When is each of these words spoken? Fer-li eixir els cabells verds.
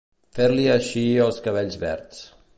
Fer-li 0.37 0.63
eixir 0.77 1.05
els 1.27 1.39
cabells 1.49 1.79
verds. 1.87 2.27